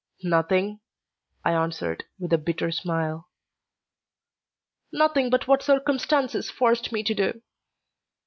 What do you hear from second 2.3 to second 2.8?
a bitter